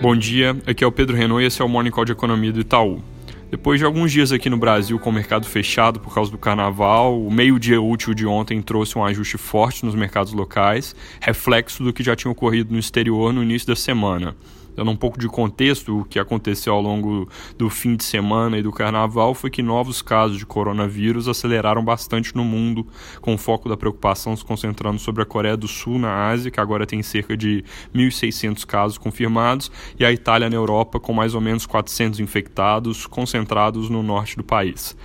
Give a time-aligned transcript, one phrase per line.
[0.00, 2.52] Bom dia, aqui é o Pedro Renault e esse é o Morning Call de Economia
[2.52, 3.02] do Itaú.
[3.50, 7.20] Depois de alguns dias aqui no Brasil com o mercado fechado por causa do carnaval,
[7.20, 12.04] o meio-dia útil de ontem trouxe um ajuste forte nos mercados locais, reflexo do que
[12.04, 14.36] já tinha ocorrido no exterior no início da semana
[14.78, 18.62] dando um pouco de contexto, o que aconteceu ao longo do fim de semana e
[18.62, 22.86] do carnaval foi que novos casos de coronavírus aceleraram bastante no mundo,
[23.20, 26.60] com o foco da preocupação se concentrando sobre a Coreia do Sul na Ásia, que
[26.60, 31.40] agora tem cerca de 1.600 casos confirmados, e a Itália na Europa, com mais ou
[31.40, 34.96] menos 400 infectados, concentrados no norte do país.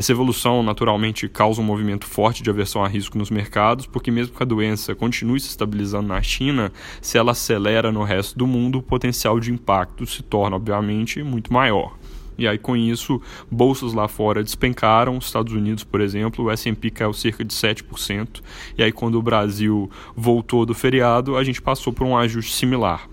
[0.00, 4.34] Essa evolução naturalmente causa um movimento forte de aversão a risco nos mercados, porque mesmo
[4.34, 6.72] que a doença continue se estabilizando na China,
[7.02, 11.52] se ela acelera no resto do mundo, o potencial de impacto se torna obviamente muito
[11.52, 11.98] maior.
[12.38, 15.18] E aí, com isso, bolsas lá fora despencaram.
[15.18, 18.40] Estados Unidos, por exemplo, o S&P caiu cerca de 7%.
[18.78, 23.06] E aí, quando o Brasil voltou do feriado, a gente passou por um ajuste similar.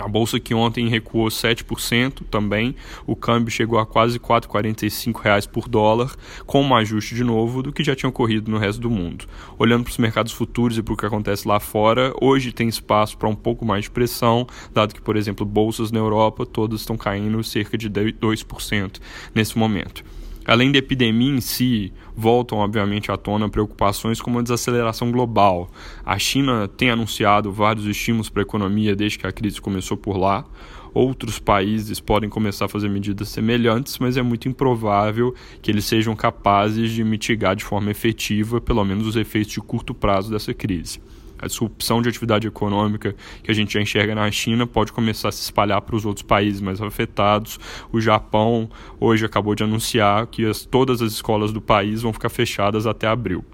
[0.00, 2.74] A bolsa que ontem recuou 7% também,
[3.06, 7.70] o câmbio chegou a quase R$ 4,45 por dólar, com um ajuste de novo do
[7.70, 9.26] que já tinha ocorrido no resto do mundo.
[9.58, 13.18] Olhando para os mercados futuros e para o que acontece lá fora, hoje tem espaço
[13.18, 16.96] para um pouco mais de pressão, dado que, por exemplo, bolsas na Europa todas estão
[16.96, 19.00] caindo cerca de 2%
[19.34, 20.02] nesse momento.
[20.46, 25.70] Além da epidemia em si, voltam obviamente à tona preocupações como a desaceleração global.
[26.04, 30.16] A China tem anunciado vários estímulos para a economia desde que a crise começou por
[30.16, 30.44] lá.
[30.92, 36.16] Outros países podem começar a fazer medidas semelhantes, mas é muito improvável que eles sejam
[36.16, 41.00] capazes de mitigar de forma efetiva, pelo menos, os efeitos de curto prazo dessa crise
[41.40, 45.32] a disrupção de atividade econômica que a gente já enxerga na China pode começar a
[45.32, 47.58] se espalhar para os outros países mais afetados.
[47.92, 52.28] O Japão hoje acabou de anunciar que as, todas as escolas do país vão ficar
[52.28, 53.44] fechadas até abril.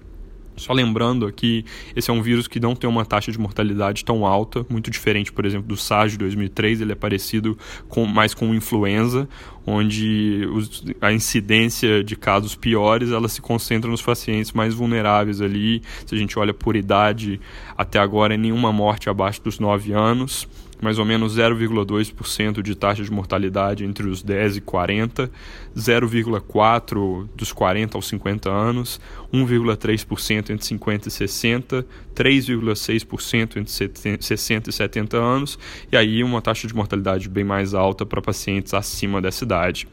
[0.57, 4.27] Só lembrando aqui, esse é um vírus que não tem uma taxa de mortalidade tão
[4.27, 8.55] alta, muito diferente, por exemplo, do SARS de 2003, ele é parecido com, mais com
[8.55, 9.29] influenza,
[9.67, 15.83] onde os, a incidência de casos piores, ela se concentra nos pacientes mais vulneráveis ali,
[16.07, 17.41] se a gente olha por idade,
[17.77, 20.49] até agora nenhuma morte abaixo dos 9 anos,
[20.81, 25.31] mais ou menos 0,2% de taxa de mortalidade entre os 10 e 40,
[25.77, 29.01] 0,4% dos 40 aos 50 anos,
[29.33, 35.59] 1,3% entre 50 e 60, 3,6% entre 60 e 70 anos,
[35.91, 39.87] e aí uma taxa de mortalidade bem mais alta para pacientes acima dessa idade.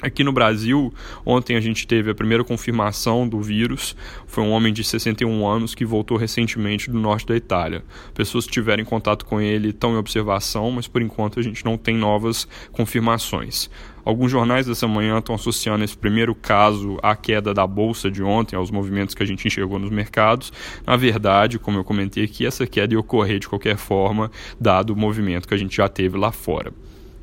[0.00, 0.94] Aqui no Brasil,
[1.26, 3.96] ontem a gente teve a primeira confirmação do vírus.
[4.28, 7.82] Foi um homem de 61 anos que voltou recentemente do norte da Itália.
[8.14, 11.76] Pessoas que tiveram contato com ele estão em observação, mas por enquanto a gente não
[11.76, 13.68] tem novas confirmações.
[14.04, 18.54] Alguns jornais dessa manhã estão associando esse primeiro caso à queda da bolsa de ontem,
[18.54, 20.52] aos movimentos que a gente enxergou nos mercados.
[20.86, 24.96] Na verdade, como eu comentei aqui, essa queda ia ocorrer de qualquer forma, dado o
[24.96, 26.72] movimento que a gente já teve lá fora.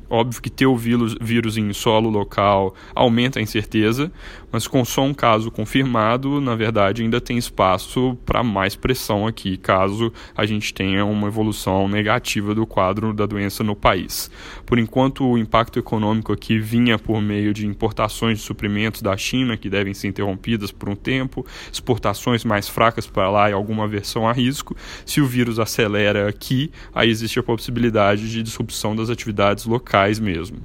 [0.08, 4.12] Óbvio que ter o vírus, vírus em solo local aumenta a incerteza,
[4.52, 9.56] mas com só um caso confirmado, na verdade, ainda tem espaço para mais pressão aqui,
[9.56, 14.30] caso a gente tenha uma evolução negativa do quadro da doença no país.
[14.64, 19.56] Por enquanto, o impacto econômico aqui vinha por meio de importações de suprimentos da China,
[19.56, 24.28] que devem ser interrompidas por um tempo, exportações mais fracas para lá e alguma versão
[24.28, 24.76] a risco.
[25.04, 30.18] Se o vírus acelera aqui, aí existe a possibilidade de disrupção das atividades locais locais
[30.18, 30.58] mesmo.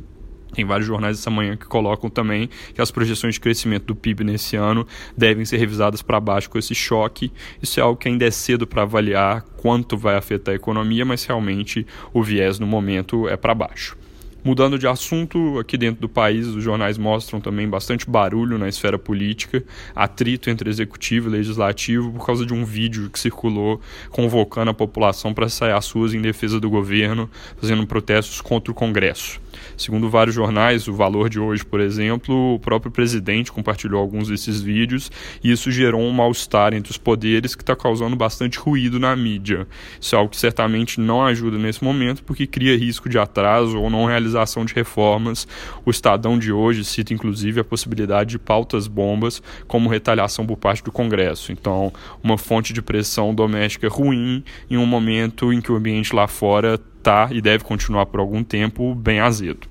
[0.53, 4.25] Tem vários jornais essa manhã que colocam também que as projeções de crescimento do PIB
[4.25, 7.31] nesse ano devem ser revisadas para baixo com esse choque.
[7.61, 11.23] Isso é algo que ainda é cedo para avaliar quanto vai afetar a economia, mas
[11.23, 13.97] realmente o viés no momento é para baixo.
[14.43, 18.97] Mudando de assunto, aqui dentro do país, os jornais mostram também bastante barulho na esfera
[18.97, 19.63] política,
[19.95, 23.79] atrito entre executivo e legislativo por causa de um vídeo que circulou
[24.09, 28.75] convocando a população para sair às ruas em defesa do governo, fazendo protestos contra o
[28.75, 29.39] Congresso.
[29.77, 34.61] Segundo vários jornais, o Valor de hoje, por exemplo, o próprio presidente compartilhou alguns desses
[34.61, 35.11] vídeos
[35.43, 39.67] e isso gerou um mal-estar entre os poderes que está causando bastante ruído na mídia.
[39.99, 43.89] Isso é algo que certamente não ajuda nesse momento porque cria risco de atraso ou
[43.89, 45.47] não realização de reformas.
[45.85, 50.83] O Estadão de hoje cita inclusive a possibilidade de pautas bombas como retaliação por parte
[50.83, 51.51] do Congresso.
[51.51, 51.91] Então,
[52.23, 56.79] uma fonte de pressão doméstica ruim em um momento em que o ambiente lá fora
[56.97, 59.70] está e deve continuar por algum tempo bem azedo.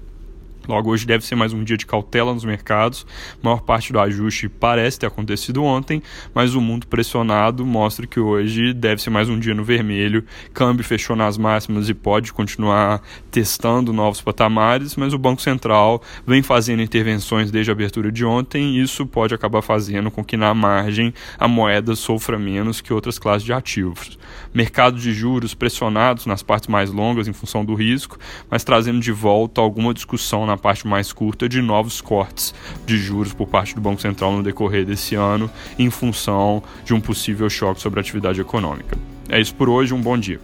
[0.68, 3.06] Logo, hoje deve ser mais um dia de cautela nos mercados.
[3.42, 6.02] A maior parte do ajuste parece ter acontecido ontem,
[6.34, 10.24] mas o mundo pressionado mostra que hoje deve ser mais um dia no vermelho.
[10.52, 16.42] Câmbio fechou nas máximas e pode continuar testando novos patamares, mas o Banco Central vem
[16.42, 20.52] fazendo intervenções desde a abertura de ontem e isso pode acabar fazendo com que na
[20.52, 24.18] margem a moeda sofra menos que outras classes de ativos.
[24.52, 28.18] Mercado de juros pressionados nas partes mais longas em função do risco,
[28.48, 32.54] mas trazendo de volta alguma discussão na parte mais curta de novos cortes
[32.86, 37.00] de juros por parte do Banco Central no decorrer desse ano, em função de um
[37.00, 38.96] possível choque sobre a atividade econômica.
[39.28, 40.40] É isso por hoje, um bom dia.